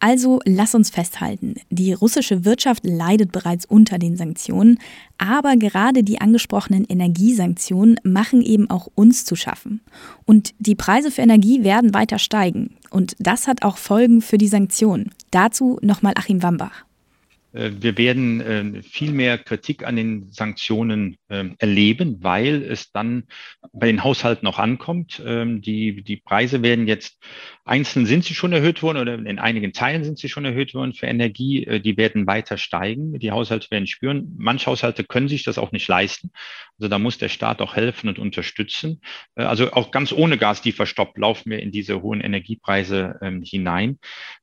Also 0.04 0.40
lass 0.44 0.74
uns 0.74 0.90
festhalten, 0.90 1.54
die 1.70 1.92
russische 1.92 2.44
Wirtschaft 2.44 2.84
leidet 2.84 3.30
bereits 3.30 3.64
unter 3.64 4.00
den 4.00 4.16
Sanktionen, 4.16 4.80
aber 5.16 5.54
gerade 5.54 6.02
die 6.02 6.20
angesprochenen 6.20 6.84
Energiesanktionen 6.84 8.00
machen 8.02 8.42
eben 8.42 8.68
auch 8.68 8.88
uns 8.96 9.24
zu 9.24 9.36
schaffen. 9.36 9.80
Und 10.24 10.54
die 10.58 10.74
Preise 10.74 11.12
für 11.12 11.22
Energie 11.22 11.62
werden 11.62 11.94
weiter 11.94 12.18
steigen. 12.18 12.74
Und 12.90 13.14
das 13.20 13.46
hat 13.46 13.62
auch 13.62 13.76
Folgen 13.76 14.22
für 14.22 14.38
die 14.38 14.48
Sanktionen. 14.48 15.12
Dazu 15.30 15.78
nochmal 15.82 16.14
Achim 16.16 16.42
Wambach. 16.42 16.84
Äh, 17.52 17.71
wir 17.80 17.99
werden 17.99 18.40
äh, 18.40 18.82
viel 18.82 19.12
mehr 19.12 19.38
Kritik 19.38 19.87
an 19.87 19.97
den 19.97 20.30
Sanktionen 20.30 21.16
ähm, 21.28 21.54
erleben, 21.59 22.18
weil 22.23 22.62
es 22.62 22.92
dann 22.92 23.25
bei 23.73 23.87
den 23.87 24.04
Haushalten 24.04 24.47
auch 24.47 24.59
ankommt. 24.59 25.23
Ähm, 25.25 25.62
die, 25.62 26.02
die 26.02 26.16
Preise 26.16 26.62
werden 26.62 26.87
jetzt, 26.87 27.18
einzeln 27.64 28.06
sind 28.06 28.25
sie 28.25 28.35
schon 28.35 28.52
erhöht 28.52 28.82
worden 28.82 28.99
oder 28.99 29.14
in 29.14 29.38
einigen 29.38 29.73
Teilen 29.73 30.04
sind 30.04 30.18
sie 30.18 30.28
schon 30.28 30.44
erhöht 30.44 30.75
worden 30.75 30.94
für 30.94 31.06
Energie. 31.06 31.64
Äh, 31.64 31.80
die 31.80 31.97
werden 31.97 32.26
weiter 32.26 32.59
steigen. 32.59 33.18
Die 33.18 33.30
Haushalte 33.30 33.71
werden 33.71 33.87
spüren. 33.87 34.35
Manche 34.38 34.66
Haushalte 34.66 35.04
können 35.04 35.28
sich 35.28 35.44
das 35.44 35.59
auch 35.59 35.73
nicht 35.73 35.88
leisten. 35.88 36.30
Also 36.78 36.88
da 36.88 36.99
muss 36.99 37.18
der 37.18 37.28
Staat 37.28 37.61
auch 37.61 37.76
helfen 37.76 38.09
und 38.09 38.18
unterstützen. 38.18 39.00
Also 39.35 39.73
auch 39.73 39.90
ganz 39.90 40.12
ohne 40.12 40.37
Gaslieferstopp 40.37 41.16
laufen 41.16 41.50
wir 41.50 41.61
in 41.61 41.71
diese 41.71 42.02
hohen 42.02 42.21
Energiepreise 42.21 43.18
ähm, 43.23 43.42
hinein. 43.42 43.99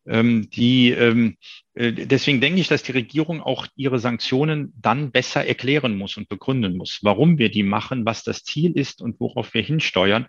Die 0.05 0.91
äh, 0.91 1.33
deswegen 1.75 2.41
denke 2.41 2.59
ich, 2.59 2.67
dass 2.67 2.83
die 2.83 2.91
Regierung 2.91 3.41
auch 3.41 3.67
ihre 3.75 3.99
Sanktionen 3.99 4.73
dann 4.81 5.11
besser 5.11 5.45
erklären 5.45 5.97
muss 5.97 6.17
und 6.17 6.27
begründen 6.27 6.75
muss, 6.75 6.99
warum 7.03 7.37
wir 7.37 7.49
die 7.49 7.63
machen, 7.63 8.05
was 8.05 8.23
das 8.23 8.43
Ziel 8.43 8.71
ist 8.71 9.01
und 9.01 9.19
worauf 9.19 9.53
wir 9.53 9.61
hinsteuern. 9.61 10.27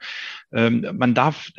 Ähm, 0.52 0.86
man 0.98 1.14
darf, 1.14 1.50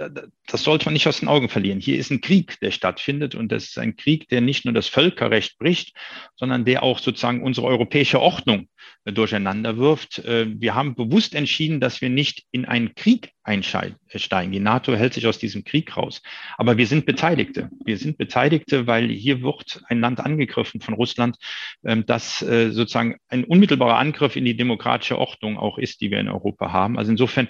das 0.48 0.64
sollte 0.64 0.86
man 0.86 0.94
nicht 0.94 1.08
aus 1.08 1.20
den 1.20 1.30
Augen 1.30 1.50
verlieren. 1.50 1.80
Hier 1.80 1.98
ist 1.98 2.12
ein 2.12 2.22
Krieg, 2.22 2.60
der 2.60 2.72
stattfindet 2.72 3.36
und 3.36 3.52
das 3.52 3.66
ist 3.66 3.78
ein 3.78 3.96
Krieg, 3.96 4.30
der 4.30 4.42
nicht 4.42 4.66
nur 4.66 4.74
das 4.74 4.88
Völkerrecht 4.88 5.58
bricht, 5.58 5.96
sondern 6.36 6.64
der 6.64 6.84
auch 6.84 7.00
sozusagen 7.00 7.42
unsere 7.42 7.68
europäische 7.68 8.20
Ordnung 8.20 8.68
äh, 9.06 9.12
durcheinander 9.12 9.78
wirft. 9.78 10.20
Äh, 10.20 10.48
wir 10.60 10.76
haben 10.76 10.96
bewusst 10.96 11.34
entschieden, 11.34 11.80
dass 11.80 12.02
wir 12.02 12.10
nicht 12.10 12.46
in 12.52 12.66
einen 12.66 12.94
Krieg 12.94 13.32
einsteigen. 13.44 14.52
Die 14.52 14.60
NATO 14.60 14.96
hält 14.96 15.14
sich 15.14 15.26
aus 15.28 15.40
diesem 15.40 15.64
Krieg 15.64 15.98
raus. 15.98 16.22
Aber 16.58 16.78
wir 16.78 16.86
sind 16.86 17.06
Beteiligte. 17.06 17.70
Wir 17.84 17.98
sind 17.98 18.18
Beteiligte, 18.18 18.88
weil 18.88 19.10
hier 19.10 19.42
wird 19.42 19.82
ein 19.88 20.00
Land 20.00 20.20
angegriffen 20.20 20.82
von 20.82 20.94
Russland, 20.94 21.38
ähm, 21.84 22.06
das 22.06 22.42
äh, 22.42 22.72
sozusagen 22.72 23.18
ein 23.30 23.44
unmittelbarer 23.44 23.98
Angriff 23.98 24.36
in 24.36 24.46
die 24.46 24.56
demokratische 24.56 25.18
Ordnung 25.18 25.58
auch 25.58 25.78
ist, 25.78 26.02
die 26.02 26.12
wir 26.12 26.20
in 26.20 26.30
Europa 26.30 26.72
haben. 26.72 26.98
Also 26.98 27.12
insofern 27.12 27.48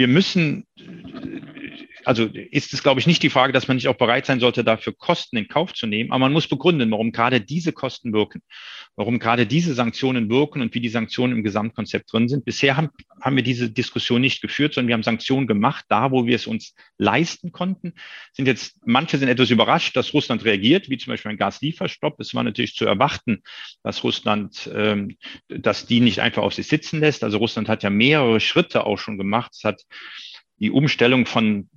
wir 0.00 0.08
müssen, 0.08 0.66
also 2.04 2.24
ist 2.24 2.72
es, 2.72 2.82
glaube 2.82 3.00
ich, 3.00 3.06
nicht 3.06 3.22
die 3.22 3.30
Frage, 3.30 3.52
dass 3.52 3.68
man 3.68 3.76
nicht 3.76 3.88
auch 3.88 3.96
bereit 3.96 4.26
sein 4.26 4.40
sollte, 4.40 4.64
dafür 4.64 4.94
Kosten 4.96 5.36
in 5.36 5.48
Kauf 5.48 5.74
zu 5.74 5.86
nehmen, 5.86 6.10
aber 6.10 6.20
man 6.20 6.32
muss 6.32 6.48
begründen, 6.48 6.90
warum 6.90 7.12
gerade 7.12 7.40
diese 7.40 7.72
Kosten 7.72 8.12
wirken, 8.12 8.42
warum 8.96 9.18
gerade 9.18 9.46
diese 9.46 9.74
Sanktionen 9.74 10.28
wirken 10.30 10.62
und 10.62 10.74
wie 10.74 10.80
die 10.80 10.88
Sanktionen 10.88 11.36
im 11.38 11.44
Gesamtkonzept 11.44 12.12
drin 12.12 12.28
sind. 12.28 12.44
Bisher 12.44 12.76
haben, 12.76 12.90
haben 13.20 13.36
wir 13.36 13.42
diese 13.42 13.70
Diskussion 13.70 14.20
nicht 14.20 14.40
geführt, 14.42 14.74
sondern 14.74 14.88
wir 14.88 14.94
haben 14.94 15.02
Sanktionen 15.02 15.46
gemacht, 15.46 15.84
da 15.88 16.10
wo 16.10 16.26
wir 16.26 16.36
es 16.36 16.46
uns 16.46 16.74
leisten 16.98 17.52
konnten. 17.52 17.94
Sind 18.32 18.46
jetzt, 18.46 18.76
manche 18.84 19.18
sind 19.18 19.28
etwas 19.28 19.50
überrascht, 19.50 19.96
dass 19.96 20.14
Russland 20.14 20.44
reagiert, 20.44 20.88
wie 20.88 20.98
zum 20.98 21.12
Beispiel 21.12 21.30
ein 21.30 21.38
Gaslieferstopp. 21.38 22.20
Es 22.20 22.34
war 22.34 22.42
natürlich 22.42 22.74
zu 22.74 22.86
erwarten, 22.86 23.42
dass 23.82 24.04
Russland, 24.04 24.70
ähm, 24.74 25.16
dass 25.48 25.86
die 25.86 26.00
nicht 26.00 26.20
einfach 26.20 26.42
auf 26.42 26.54
sich 26.54 26.66
sitzen 26.66 27.00
lässt. 27.00 27.24
Also 27.24 27.38
Russland 27.38 27.68
hat 27.68 27.82
ja 27.82 27.90
mehrere 27.90 28.40
Schritte 28.40 28.86
auch 28.86 28.98
schon 28.98 29.18
gemacht. 29.18 29.52
Es 29.54 29.64
hat 29.64 29.82
die 30.60 30.70
Umstellung 30.70 31.26
von 31.26 31.68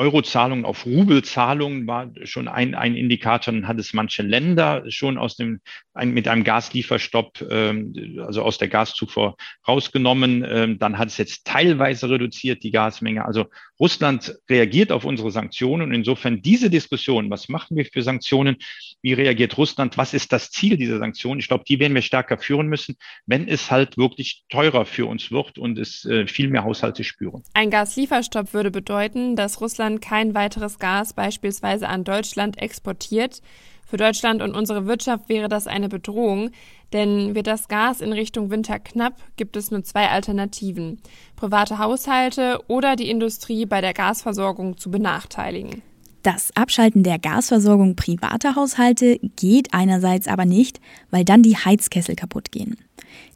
Eurozahlungen 0.00 0.64
auf 0.64 0.86
Rubelzahlungen 0.86 1.86
war 1.86 2.10
schon 2.24 2.48
ein, 2.48 2.74
ein 2.74 2.96
Indikator. 2.96 3.52
Dann 3.52 3.68
hat 3.68 3.78
es 3.78 3.92
manche 3.92 4.22
Länder 4.22 4.82
schon 4.88 5.18
aus 5.18 5.36
dem, 5.36 5.60
ein, 5.92 6.12
mit 6.12 6.26
einem 6.26 6.42
Gaslieferstopp, 6.42 7.44
ähm, 7.50 8.18
also 8.24 8.42
aus 8.42 8.56
der 8.56 8.68
Gaszufuhr 8.68 9.36
rausgenommen. 9.68 10.42
Ähm, 10.48 10.78
dann 10.78 10.96
hat 10.96 11.08
es 11.08 11.18
jetzt 11.18 11.46
teilweise 11.46 12.08
reduziert, 12.08 12.62
die 12.62 12.70
Gasmenge. 12.70 13.26
Also 13.26 13.44
Russland 13.78 14.34
reagiert 14.48 14.90
auf 14.90 15.04
unsere 15.04 15.30
Sanktionen. 15.30 15.88
Und 15.88 15.92
insofern 15.92 16.40
diese 16.40 16.70
Diskussion, 16.70 17.28
was 17.28 17.50
machen 17.50 17.76
wir 17.76 17.84
für 17.84 18.02
Sanktionen? 18.02 18.56
Wie 19.02 19.12
reagiert 19.12 19.58
Russland? 19.58 19.98
Was 19.98 20.14
ist 20.14 20.32
das 20.32 20.50
Ziel 20.50 20.78
dieser 20.78 20.98
Sanktionen? 20.98 21.40
Ich 21.40 21.48
glaube, 21.48 21.64
die 21.68 21.78
werden 21.78 21.94
wir 21.94 22.02
stärker 22.02 22.38
führen 22.38 22.68
müssen, 22.68 22.96
wenn 23.26 23.48
es 23.48 23.70
halt 23.70 23.98
wirklich 23.98 24.44
teurer 24.48 24.86
für 24.86 25.04
uns 25.04 25.30
wird 25.30 25.58
und 25.58 25.78
es 25.78 26.06
äh, 26.06 26.26
viel 26.26 26.48
mehr 26.48 26.64
Haushalte 26.64 27.04
spüren. 27.04 27.42
Ein 27.52 27.68
Gaslieferstopp 27.68 28.54
würde 28.54 28.70
bedeuten, 28.70 29.36
dass 29.36 29.60
Russland 29.60 29.89
Russland 29.90 30.00
kein 30.00 30.34
weiteres 30.34 30.78
Gas 30.78 31.12
beispielsweise 31.12 31.88
an 31.88 32.04
Deutschland 32.04 32.58
exportiert. 32.58 33.42
Für 33.86 33.96
Deutschland 33.96 34.40
und 34.40 34.54
unsere 34.54 34.86
Wirtschaft 34.86 35.28
wäre 35.28 35.48
das 35.48 35.66
eine 35.66 35.88
Bedrohung, 35.88 36.50
denn 36.92 37.34
wird 37.34 37.48
das 37.48 37.66
Gas 37.66 38.00
in 38.00 38.12
Richtung 38.12 38.50
Winter 38.50 38.78
knapp, 38.78 39.14
gibt 39.36 39.56
es 39.56 39.72
nur 39.72 39.82
zwei 39.82 40.08
Alternativen. 40.08 41.00
Private 41.34 41.78
Haushalte 41.78 42.60
oder 42.68 42.94
die 42.94 43.10
Industrie 43.10 43.66
bei 43.66 43.80
der 43.80 43.92
Gasversorgung 43.92 44.76
zu 44.76 44.90
benachteiligen. 44.90 45.82
Das 46.22 46.54
Abschalten 46.54 47.02
der 47.02 47.18
Gasversorgung 47.18 47.96
privater 47.96 48.54
Haushalte 48.54 49.18
geht 49.36 49.72
einerseits 49.72 50.28
aber 50.28 50.44
nicht, 50.44 50.78
weil 51.10 51.24
dann 51.24 51.42
die 51.42 51.56
Heizkessel 51.56 52.14
kaputt 52.14 52.52
gehen. 52.52 52.76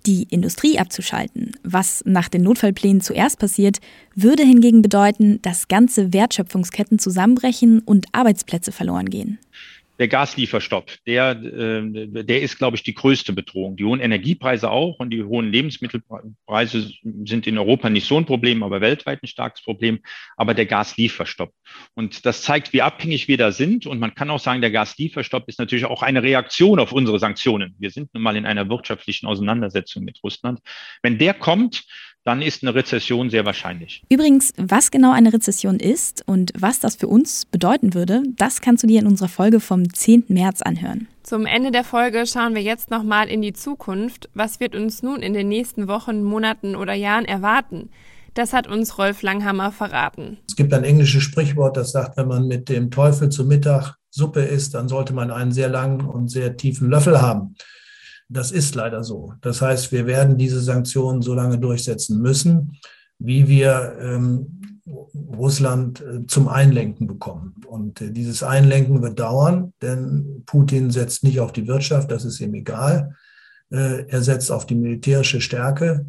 Die 0.07 0.25
Industrie 0.31 0.79
abzuschalten, 0.79 1.53
was 1.63 2.03
nach 2.07 2.29
den 2.29 2.43
Notfallplänen 2.43 3.01
zuerst 3.01 3.39
passiert, 3.39 3.79
würde 4.15 4.43
hingegen 4.43 4.83
bedeuten, 4.83 5.41
dass 5.43 5.69
ganze 5.69 6.13
Wertschöpfungsketten 6.13 6.99
zusammenbrechen 6.99 7.81
und 7.81 8.07
Arbeitsplätze 8.13 8.73
verloren 8.73 9.09
gehen 9.11 9.39
der 9.99 10.09
Gaslieferstopp, 10.09 10.91
der, 11.07 11.31
äh, 11.31 12.25
der 12.25 12.43
ist, 12.43 12.59
glaube 12.59 12.77
ich, 12.77 12.83
die 12.83 12.95
größte 12.95 13.33
Bedrohung. 13.33 13.77
Die 13.77 13.85
hohen 13.85 14.01
Energiepreise 14.01 14.71
auch 14.71 14.99
und 14.99 15.11
die 15.11 15.23
hohen 15.23 15.53
Lebensmittelpreise 15.53 16.91
sind 17.25 17.47
in 17.47 17.59
Europa 17.59 17.91
nicht 17.91 18.07
so 18.07 18.17
ein 18.17 18.27
Problem, 18.27 18.63
aber 18.63 18.81
weltweit 18.81 19.23
ein 19.23 19.29
starkes 19.29 19.63
Problem. 19.63 20.01
Aber 20.37 20.55
der 20.55 20.67
Gaslieferstopp. 20.67 21.53
Und 21.95 22.27
das 22.27 22.43
zeigt, 22.43 22.73
wie 22.73 22.83
abhängig 22.83 23.29
wir 23.29 23.37
da 23.37 23.53
sind. 23.53 23.87
Und 23.87 24.01
man 24.01 24.15
kann 24.15 24.31
auch 24.31 24.41
sagen, 24.41 24.61
der 24.61 24.73
Gaslieferstopp 24.73 25.49
ist 25.49 25.59
natürlich 25.59 25.85
auch 25.85 26.03
eine 26.03 26.23
Reaktion 26.23 26.81
auf 26.81 26.93
unsere 26.93 27.19
Sanktionen. 27.19 27.77
Wir 27.79 27.91
sind 27.91 28.13
nun 28.15 28.23
mal 28.23 28.37
in 28.37 28.47
einer 28.47 28.69
wirtschaftlichen 28.69 29.27
Auseinandersetzung 29.27 30.05
mit 30.05 30.23
Russland. 30.25 30.61
Wenn 31.03 31.19
der 31.19 31.35
kommt, 31.35 31.85
dann 32.25 32.41
ist 32.43 32.63
eine 32.63 32.75
Rezession 32.75 33.31
sehr 33.31 33.45
wahrscheinlich. 33.45 34.03
Übrigens, 34.09 34.53
was 34.57 34.91
genau 34.91 35.13
eine 35.13 35.33
Rezession 35.33 35.79
ist 35.79 36.23
und 36.27 36.53
was 36.59 36.81
das 36.81 36.97
für 36.97 37.07
uns 37.07 37.45
bedeuten 37.47 37.95
würde, 37.95 38.23
das 38.37 38.61
kannst 38.61 38.83
du 38.83 38.87
dir 38.87 39.01
in 39.01 39.07
unserer 39.07 39.29
Folge 39.29 39.61
vom 39.61 39.93
10. 39.93 40.25
März 40.29 40.63
anhören. 40.63 41.07
Zum 41.23 41.47
Ende 41.47 41.71
der 41.71 41.85
Folge 41.85 42.27
schauen 42.27 42.55
wir 42.55 42.63
jetzt 42.63 42.91
nochmal 42.91 43.29
in 43.29 43.43
die 43.43 43.53
Zukunft. 43.53 44.29
Was 44.35 44.61
wird 44.61 44.75
uns 44.75 45.03
nun 45.03 45.23
in 45.23 45.35
den 45.35 45.49
nächsten 45.49 45.87
Wochen, 45.87 46.23
Monaten 46.23 46.77
oder 46.77 46.95
Jahren 46.95 47.25
erwarten? 47.25 47.91
Das 48.35 48.53
hat 48.53 48.67
uns 48.67 48.99
Rolf 48.99 49.23
Langhammer 49.23 49.71
verraten. 49.71 50.39
Es 50.49 50.57
gibt 50.57 50.75
ein 50.75 50.83
englisches 50.83 51.23
Sprichwort, 51.23 51.77
das 51.77 51.93
sagt, 51.93 52.17
wenn 52.17 52.27
man 52.27 52.49
mit 52.49 52.69
dem 52.69 52.91
Teufel 52.91 53.29
zu 53.29 53.45
Mittag 53.45 53.97
Suppe 54.11 54.41
isst, 54.41 54.75
dann 54.75 54.89
sollte 54.89 55.13
man 55.13 55.31
einen 55.31 55.53
sehr 55.53 55.69
langen 55.69 56.01
und 56.01 56.29
sehr 56.29 56.57
tiefen 56.57 56.89
Löffel 56.89 57.21
haben. 57.21 57.55
Das 58.29 58.51
ist 58.51 58.75
leider 58.75 59.05
so. 59.05 59.35
Das 59.43 59.61
heißt, 59.61 59.93
wir 59.93 60.07
werden 60.07 60.39
diese 60.39 60.61
Sanktionen 60.61 61.23
so 61.23 61.35
lange 61.35 61.59
durchsetzen 61.59 62.21
müssen, 62.21 62.79
wie 63.19 63.49
wir 63.49 63.97
ähm, 64.01 64.61
Russland 65.37 66.01
äh, 66.01 66.27
zum 66.27 66.49
Einlenken 66.49 67.07
bekommen. 67.07 67.55
Und 67.67 68.01
äh, 68.01 68.11
dieses 68.11 68.43
Einlenken 68.43 69.03
wird 69.03 69.19
dauern, 69.19 69.73
denn 69.83 70.43
Putin 70.47 70.91
setzt 70.91 71.25
nicht 71.25 71.41
auf 71.41 71.53
die 71.53 71.67
Wirtschaft, 71.67 72.11
das 72.11 72.25
ist 72.25 72.41
ihm 72.41 72.55
egal. 72.55 73.15
Äh, 73.71 74.07
er 74.09 74.23
setzt 74.23 74.51
auf 74.51 74.67
die 74.67 74.75
militärische 74.75 75.41
Stärke. 75.41 76.07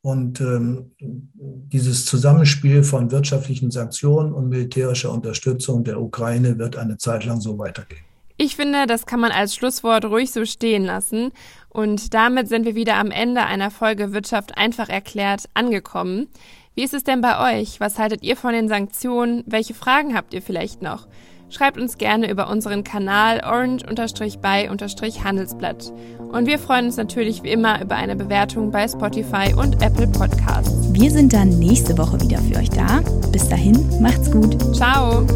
Und 0.00 0.40
ähm, 0.42 0.92
dieses 0.98 2.04
Zusammenspiel 2.04 2.84
von 2.84 3.10
wirtschaftlichen 3.10 3.70
Sanktionen 3.70 4.34
und 4.34 4.50
militärischer 4.50 5.10
Unterstützung 5.10 5.82
der 5.82 5.98
Ukraine 5.98 6.58
wird 6.58 6.76
eine 6.76 6.98
Zeit 6.98 7.24
lang 7.24 7.40
so 7.40 7.58
weitergehen. 7.58 8.04
Ich 8.44 8.56
finde, 8.56 8.86
das 8.86 9.06
kann 9.06 9.20
man 9.20 9.30
als 9.32 9.54
Schlusswort 9.54 10.04
ruhig 10.04 10.30
so 10.30 10.44
stehen 10.44 10.84
lassen. 10.84 11.32
Und 11.70 12.12
damit 12.12 12.46
sind 12.46 12.66
wir 12.66 12.74
wieder 12.74 12.96
am 12.96 13.10
Ende 13.10 13.46
einer 13.46 13.70
Folge 13.70 14.12
Wirtschaft 14.12 14.58
einfach 14.58 14.90
erklärt 14.90 15.44
angekommen. 15.54 16.28
Wie 16.74 16.82
ist 16.82 16.92
es 16.92 17.04
denn 17.04 17.22
bei 17.22 17.58
euch? 17.58 17.80
Was 17.80 17.98
haltet 17.98 18.22
ihr 18.22 18.36
von 18.36 18.52
den 18.52 18.68
Sanktionen? 18.68 19.44
Welche 19.46 19.72
Fragen 19.72 20.14
habt 20.14 20.34
ihr 20.34 20.42
vielleicht 20.42 20.82
noch? 20.82 21.06
Schreibt 21.48 21.78
uns 21.78 21.96
gerne 21.96 22.30
über 22.30 22.50
unseren 22.50 22.84
Kanal 22.84 23.40
orange-by-handelsblatt. 23.44 25.90
Und 26.30 26.46
wir 26.46 26.58
freuen 26.58 26.84
uns 26.84 26.98
natürlich 26.98 27.42
wie 27.44 27.50
immer 27.50 27.80
über 27.80 27.96
eine 27.96 28.14
Bewertung 28.14 28.70
bei 28.70 28.86
Spotify 28.86 29.54
und 29.56 29.82
Apple 29.82 30.08
Podcasts. 30.08 30.92
Wir 30.92 31.10
sind 31.10 31.32
dann 31.32 31.48
nächste 31.48 31.96
Woche 31.96 32.20
wieder 32.20 32.40
für 32.40 32.56
euch 32.56 32.68
da. 32.68 33.00
Bis 33.32 33.48
dahin, 33.48 34.02
macht's 34.02 34.30
gut. 34.30 34.76
Ciao. 34.76 35.26